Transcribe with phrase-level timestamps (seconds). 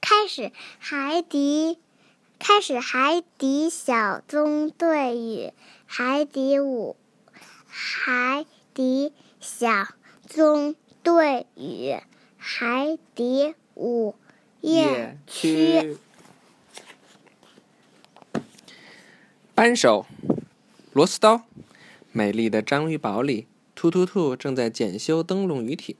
[0.00, 1.78] 开始海底，
[2.38, 5.52] 开始海底小纵队与
[5.86, 6.96] 海底五，
[7.66, 9.88] 海底小
[10.26, 11.96] 纵队与
[12.36, 14.14] 海底五
[14.60, 15.98] 夜区。
[19.54, 20.06] 扳手，
[20.92, 21.42] 螺丝刀。
[22.12, 25.96] 美丽的章鱼堡里，突突兔正在检修灯笼鱼艇。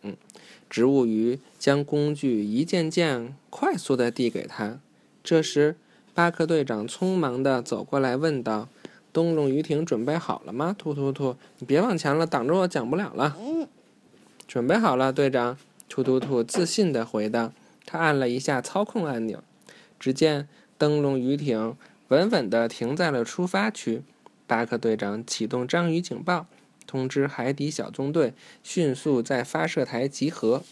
[0.68, 4.78] 植物鱼将工具一件件快速地递给他。
[5.22, 5.77] 这时，
[6.14, 8.68] 巴克队长匆忙地走过来问道
[9.12, 13.36] ：“灯笼鱼艇准备好了吗？”突突突，你别往前了，挡着我讲不了了。
[13.38, 13.68] 嗯，
[14.46, 15.56] 准备好了，队长。
[15.88, 17.52] 突突突自信地回答。
[17.84, 19.42] 他按了一下操控按钮，
[19.98, 21.77] 只见灯笼鱼艇。
[22.08, 24.02] 稳稳地停在了出发区。
[24.46, 26.46] 巴克队长启动章鱼警报，
[26.90, 30.64] 通知海底小纵队迅速在发射台集合。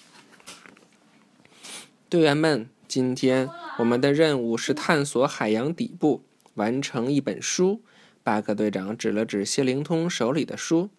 [2.09, 6.25] 队员们，今天我们的任务是探索海洋底部，
[6.55, 7.83] 完成一本书。
[8.25, 10.91] 巴克队长指了指谢灵通手里的书。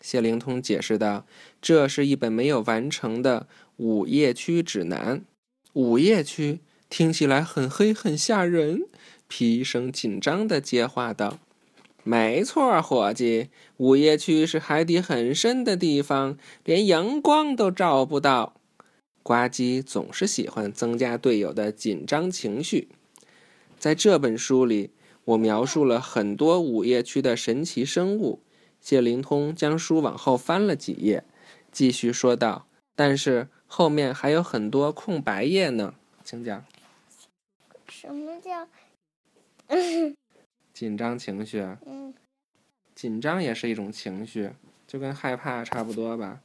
[0.00, 1.26] 谢灵通解释道
[1.60, 5.22] ：“这是一本没有完成的午夜区指南。
[5.74, 8.80] 午夜区听起来很黑，很吓人。”
[9.28, 11.38] 皮医生紧张地接话道
[12.04, 18.54] ：“没错，伙计，午夜区是海底很深的地方，连阳光都照不到。”
[19.22, 22.88] 呱唧总是喜欢增加队友的紧张情绪。
[23.78, 24.90] 在这本书里，
[25.24, 28.40] 我描述了很多午夜区的神奇生物。
[28.80, 31.22] 谢灵通将书往后翻了几页，
[31.70, 36.64] 继续说道：“但是后面还有很多空白页呢，请讲。”
[37.86, 38.66] 什么叫？
[40.82, 42.12] 紧张情绪，嗯，
[42.92, 44.50] 紧张也是一种情绪，
[44.84, 46.40] 就跟害怕差不多吧，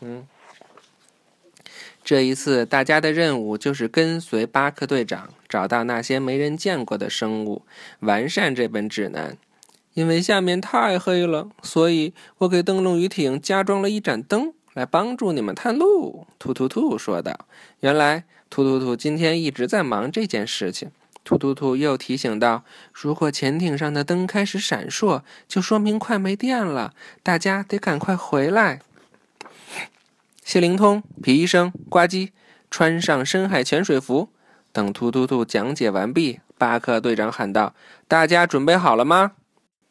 [0.00, 0.26] 嗯。
[2.02, 7.62] 这一次，大家的任务就是跟随巴克队长，找到那些没人见过的生物，
[8.00, 9.38] 完善这本指南。
[9.94, 16.26] 因为下面太黑了，所以我给灯笼鱼艇加装了一盏灯，来帮助你们探路。
[16.40, 17.46] 兔兔兔说道
[17.78, 20.90] ：“原来，兔兔兔今天一直在忙这件事情。”
[21.28, 28.80] 突突兔又提醒道：“如果潜艇上的灯开始闪烁，就说明快没电了，大家得赶快回来。”
[30.42, 32.30] 谢灵通、皮医生、呱唧
[32.70, 34.30] 穿上深海潜水服。
[34.72, 37.74] 等突突兔讲解完毕，巴克队长喊道
[38.08, 39.32] ：“大家准备好了吗？”“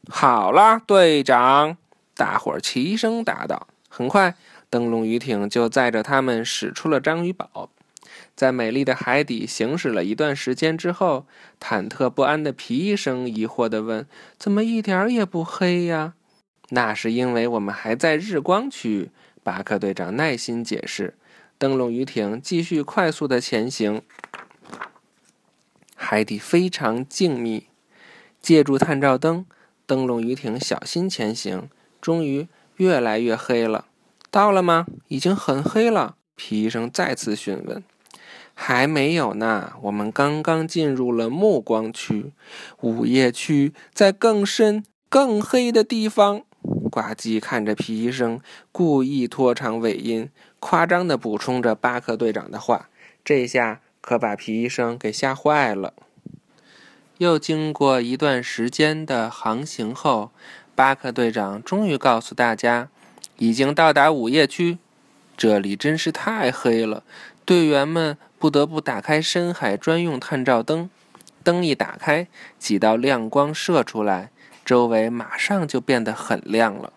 [0.09, 1.77] 好了，队长！”
[2.17, 3.67] 大伙儿齐声答道。
[3.87, 4.33] 很快，
[4.71, 7.69] 灯笼鱼艇就载着他们驶出了章鱼堡。
[8.37, 11.25] 在美丽的海底行驶了一段时间之后，
[11.59, 16.13] 忐忑不安的皮医生疑惑地问：“怎么一点也不黑呀
[16.69, 19.09] ？”“那是因为我们还在日光区。”
[19.43, 21.15] 巴克队长耐心解释。
[21.57, 24.03] 灯笼鱼艇继续快速的前行，
[25.95, 27.63] 海底非常静谧。
[28.39, 29.47] 借助探照灯，
[29.87, 31.67] 灯笼鱼艇小心前行，
[31.99, 33.85] 终于越来越黑了。
[34.29, 34.85] 到了吗？
[35.07, 36.17] 已经很黑了。
[36.35, 37.83] 皮医生再次询问。
[38.59, 42.31] 还没有呢，我们刚刚进入了暮光区，
[42.81, 46.41] 午夜区在更深、更黑的地方。
[46.91, 48.41] 呱唧看着皮医生，
[48.71, 50.29] 故意拖长尾音，
[50.59, 52.89] 夸张地补充着巴克队长的话。
[53.23, 55.93] 这下可把皮医生给吓坏了。
[57.19, 60.31] 又经过一段时间的航行后，
[60.73, 62.89] 巴克队长终于告诉大家，
[63.37, 64.79] 已经到达午夜区。
[65.37, 67.03] 这里真是太黑了，
[67.45, 68.17] 队员们。
[68.39, 70.89] 不得不打开深海专用探照灯，
[71.43, 72.27] 灯一打开，
[72.59, 74.29] 几道亮光射出来，
[74.63, 76.93] 周围马上就变得很亮了。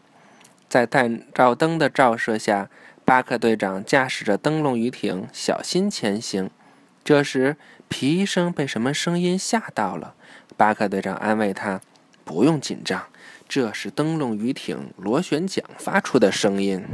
[0.68, 2.68] 在探照灯的照射下，
[3.04, 6.50] 巴克队长驾驶着灯笼鱼艇小心前行。
[7.02, 7.56] 这时，
[7.88, 10.14] 皮医生被什么声音吓到了。
[10.56, 11.80] 巴克队长安慰他
[12.24, 13.06] ：“不用紧张，
[13.48, 16.84] 这是灯笼鱼艇螺旋桨发出的声音。”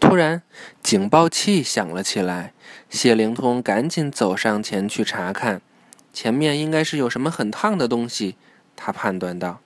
[0.00, 0.42] 突然，
[0.82, 2.52] 警报器响了起来。
[2.88, 5.60] 谢灵通赶紧走上前去查看，
[6.12, 8.34] 前面应该是有什么很烫的东西。
[8.74, 9.60] 他判断道：“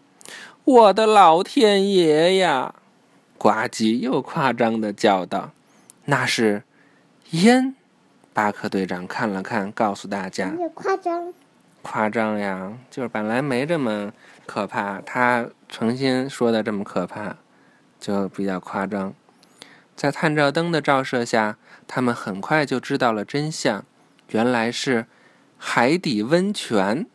[0.65, 2.75] 我的老天爷呀！”
[3.39, 5.53] 呱唧又夸张的叫道
[6.07, 6.65] ：“那是
[7.31, 7.75] 烟。”
[8.35, 11.33] 巴克队长看了看，告诉大家：“夸张，
[11.83, 14.13] 夸张呀，就是本来没这么
[14.45, 17.37] 可怕，他诚心说的这么可怕，
[18.01, 19.15] 就比较夸张。”
[19.97, 21.57] 在探照灯的照射下，
[21.87, 23.85] 他们很快就知道了真相，
[24.29, 25.07] 原来是
[25.57, 27.07] 海底温泉。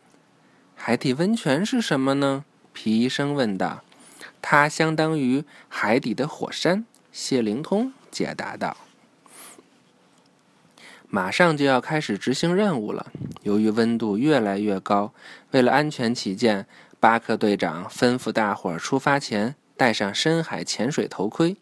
[0.74, 2.44] 海底温泉是什么呢？
[2.72, 3.82] 皮医生问道。
[4.42, 6.86] 它相当于海底的火山。
[7.12, 8.76] 谢灵通解答道。
[11.08, 13.12] 马上就要开始执行任务了。
[13.42, 15.12] 由于温度越来越高，
[15.50, 16.66] 为了安全起见，
[16.98, 21.56] 巴克队长吩咐大伙儿出发前戴上深海潜水头盔。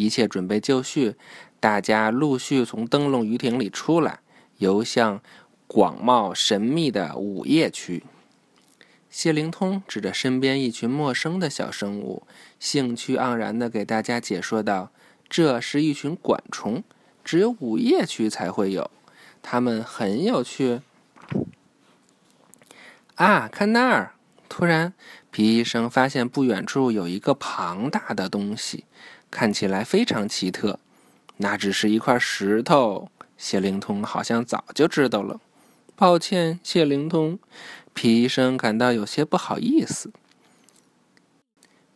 [0.00, 1.14] 一切准备就绪，
[1.60, 4.20] 大家陆续从灯笼鱼艇里出来，
[4.56, 5.20] 游向
[5.66, 8.02] 广袤神秘的午夜区。
[9.10, 12.22] 谢灵通指着身边一群陌生的小生物，
[12.58, 14.90] 兴趣盎然地给大家解说道
[15.28, 16.82] ：“这是一群管虫，
[17.22, 18.90] 只有午夜区才会有，
[19.42, 20.80] 它们很有趣。”
[23.16, 24.14] 啊，看那儿！
[24.48, 24.94] 突然，
[25.30, 28.84] 皮医生发现不远处有一个庞大的东西，
[29.30, 30.78] 看起来非常奇特。
[31.38, 33.10] 那只是一块石头。
[33.36, 35.40] 谢灵通好像早就知道了。
[35.96, 37.38] 抱歉，谢灵通。
[37.94, 40.12] 皮医生感到有些不好意思。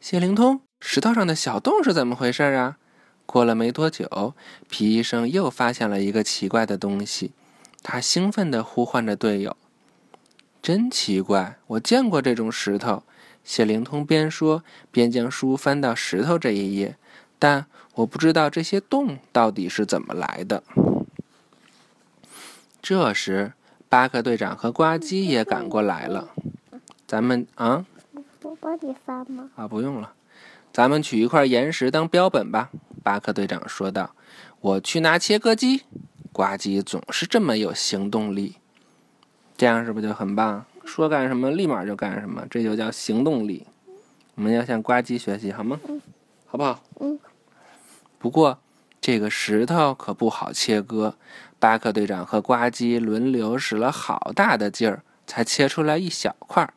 [0.01, 2.79] 谢灵通，石头上的小洞是怎么回事啊？
[3.27, 4.35] 过了没多久，
[4.69, 7.33] 皮医生又发现了一个奇怪的东西，
[7.83, 9.57] 他兴奋地呼唤着队友
[10.61, 13.03] ：“真奇怪，我见过这种石头。”
[13.45, 16.97] 谢灵通边说边将书翻到石头这一页，
[17.45, 20.63] 但我不知道这些洞到底是怎么来的。
[22.81, 23.53] 这时，
[23.87, 26.31] 巴克队长和呱唧也赶过来了。
[27.07, 27.85] 咱们啊，
[28.41, 29.51] 我帮你翻吗？
[29.57, 30.15] 啊，不用了。
[30.73, 32.71] 咱们取一块岩石当标本吧。
[33.03, 34.15] 巴克队长说道
[34.63, 35.83] ：“我去拿切割机。”
[36.33, 38.57] 呱唧总是这么有行动力，
[39.55, 40.65] 这样是不是就很棒？
[40.87, 43.67] 说干什么立马就干什么，这就叫行动力。
[44.35, 45.79] 我们要向呱唧学习，好吗？
[46.47, 46.83] 好不好？
[47.01, 47.21] 嗯。
[48.25, 48.59] 不过
[49.03, 51.15] 这个石头可不好切割。
[51.59, 56.73] 巴克队长和呱唧轮流使了好大的劲儿，才切出来一小块。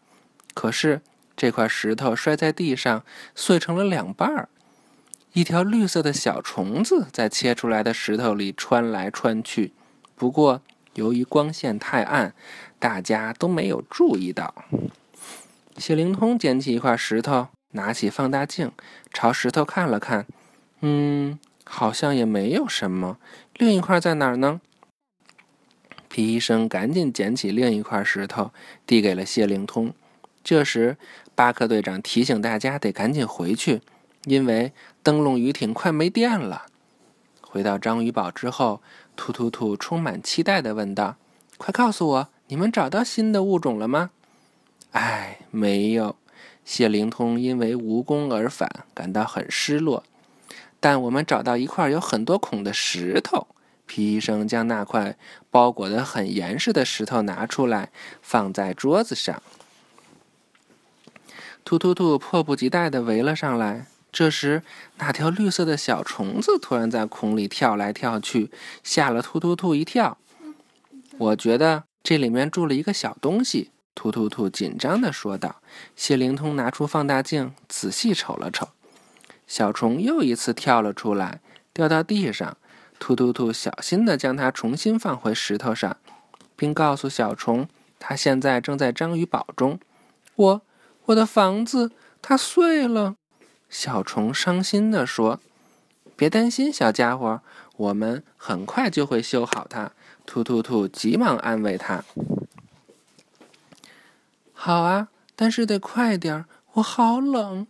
[0.54, 1.02] 可是
[1.38, 4.50] 这块石头摔在地上，碎成了两半儿。
[5.32, 9.72] 一条绿色的小虫子在切出来的石头里穿来穿去。
[10.18, 10.62] 不过
[10.96, 12.34] 由于光线太暗，
[12.78, 14.54] 大家都没有注意到。
[15.78, 18.74] 谢灵通捡起一块石头，拿起放大镜，
[19.14, 20.28] 朝石头看了看。
[20.82, 23.18] 嗯，好像也没有什么。
[23.56, 24.62] 另一块在哪儿呢？
[26.08, 28.52] 皮医生赶紧捡起另一块石头，
[28.86, 29.94] 递给了谢灵通。
[30.44, 30.98] 这时，
[31.36, 33.82] 巴克队长提醒大家得赶紧回去，
[34.26, 34.72] 因为
[35.04, 36.68] 灯笼鱼艇快没电了。
[37.42, 38.82] 回到章鱼堡之后，
[39.16, 41.18] 突突兔充满期待地问道
[41.58, 44.12] ：“快告诉我，你们找到新的物种了吗
[44.92, 46.16] ？”“哎，没有。”
[46.64, 50.04] 谢灵通因为无功而返感到很失落。
[50.80, 53.48] 但我们找到一块有很多孔的石头。
[53.86, 55.18] 皮医生将那块
[55.50, 57.90] 包裹得很严实的石头拿出来，
[58.22, 59.42] 放在桌子上。
[61.64, 63.88] 突突兔迫不及待地围了上来。
[64.12, 64.64] 这时，
[64.98, 68.52] 那条绿色的小虫子突然在孔里跳来跳去，
[68.84, 70.18] 吓了突突兔一跳。
[71.18, 73.72] 我觉得这里面住了一个小东西。
[73.94, 75.62] 突突兔紧张地说道。
[75.96, 78.70] 谢灵通拿出放大镜，仔细瞅了瞅，
[79.48, 81.42] 小虫又一次跳了出来，
[81.74, 82.58] 掉到地上。
[83.00, 85.98] 突突兔小心地将它重新放回石头上，
[86.56, 87.68] 并告诉小虫，
[88.00, 89.80] 它现在正在章鱼堡中。
[90.36, 90.62] 我，
[91.06, 91.92] 我的房子，
[92.22, 93.16] 它碎了。
[93.70, 95.40] 小虫伤心地说
[96.18, 97.42] ：“别担心，小家伙，
[97.76, 99.92] 我们很快就会修好它。”
[100.26, 102.04] 突突兔急忙安慰它
[104.52, 107.68] ：“好啊，但是得快点儿，我好冷。”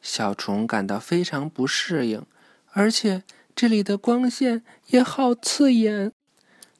[0.00, 2.24] 小虫感到非常不适应，
[2.72, 3.24] 而且。
[3.58, 6.12] 这里的光线也好刺眼。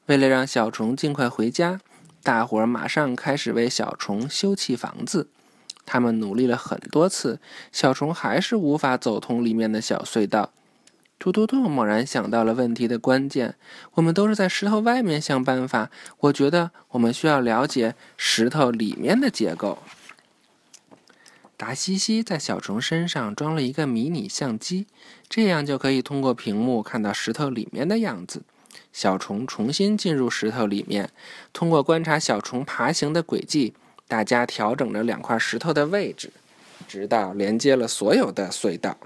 [0.05, 1.81] 为了让小虫尽快回家，
[2.23, 5.27] 大伙儿马上开始为小虫修葺房子。
[5.85, 7.41] 他们努力了很多次，
[7.73, 10.53] 小虫还是无法走通里面的小隧道。
[11.19, 13.55] 突突兔猛然想到了问题的关键：
[13.95, 15.89] 我们都是在石头外面想办法。
[16.19, 19.79] 我觉得我们需要了解石头里面的结构。
[21.59, 24.87] 达西西在小虫身上装了一个迷你相机，
[25.27, 28.43] 这样就可以通过屏幕看到石头里面的样子。
[28.93, 31.09] 小虫重新进入石头里面，
[31.51, 33.73] 通过观察小虫爬行的轨迹，
[34.07, 36.31] 大家调整着两块石头的位置，
[36.87, 38.97] 直到连接了所有的隧道。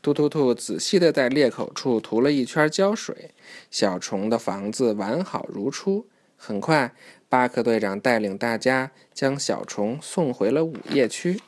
[0.00, 3.32] 突突兔仔细地在裂口处涂了一圈胶水，
[3.70, 6.06] 小虫的房子完好如初。
[6.38, 6.94] 很快，
[7.28, 11.38] 巴克队长带领大家将小虫送回了午夜区。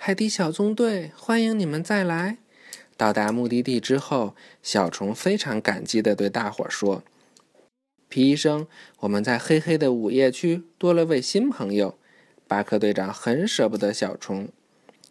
[0.00, 2.38] 海底小纵队，欢迎你们再来！
[2.96, 7.02] 到达目的地之后，小虫非常感激地对大伙说
[8.08, 8.68] ：“皮医生，
[9.00, 11.98] 我们在黑黑的午夜区多了位新朋友。”
[12.46, 14.48] 巴克队长很舍不得小虫。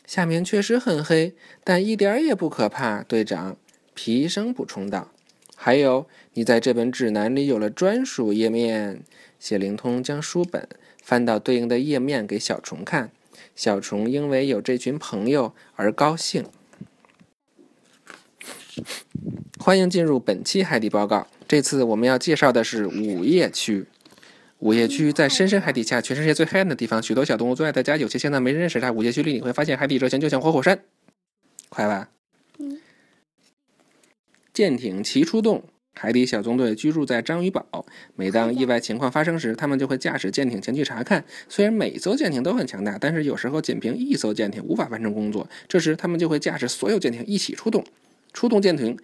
[0.07, 3.03] 下面确实很黑，但一点也不可怕。
[3.03, 3.57] 队长，
[3.93, 5.11] 皮医生补充道
[5.53, 9.03] ：“还有，你在这本指南里有了专属页面。
[9.37, 10.67] 谢灵通将书本
[11.03, 13.11] 翻到对应的页面给小虫看，
[13.57, 16.45] 小虫因为有这群朋友而高兴。
[19.57, 21.27] 欢迎进入本期海底报告。
[21.47, 23.87] 这次我们要介绍的是午夜区。
[24.59, 27.97] 午夜区在深深海底下，全世界最黑暗的地方，许多小动物最爱在家。
[27.97, 28.91] 有些现在没人认识它。
[28.91, 30.83] 午夜区里你会发现海底热情就像活火山，
[31.69, 32.09] 快吧！
[34.53, 35.63] 舰艇齐出动，
[35.97, 37.85] 海底小纵队居住在章鱼堡。
[38.15, 41.25] 每当意外情况发生时，他们就会驾驶舰艇前去查看。
[41.49, 45.49] 虽然每艘舰艇都很强大，但是有时候仅凭一艘舰艇无法完成工作。
[45.67, 47.83] 这时，他们就会驾驶所有舰艇一起出动。
[48.31, 48.97] 出动舰艇。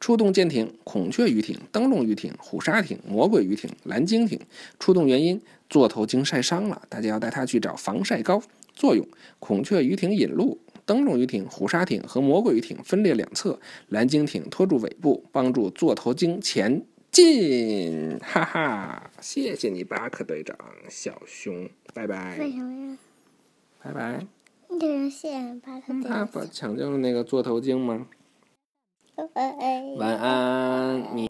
[0.00, 4.38] 出动舰艇：孔雀鱼艇、灯笼鱼艇、虎鲨艇、魔鬼鱼艇、蓝鲸艇。
[4.78, 8.42] 出动原因：座头鲸晒伤了，大家要带它去找防晒膏。
[8.74, 9.06] 作用：
[9.38, 18.18] 孔雀鱼艇引路，灯笼鱼艇、虎鲨艇和魔鬼鱼艇分列两侧，蓝鲸艇拖住尾部，帮助座头鲸前进。
[18.20, 20.56] 哈哈，谢谢你，巴克队长，
[20.88, 22.36] 小熊，拜拜。
[22.38, 22.98] 为什么呀？
[23.82, 24.26] 拜拜。
[24.68, 26.28] 为什么谢谢巴克队长？
[26.32, 28.06] 他抢救了那个座头鲸吗？
[29.96, 31.22] 晚安，你。